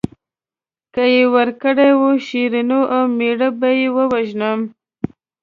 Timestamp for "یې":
1.13-1.23, 3.79-3.87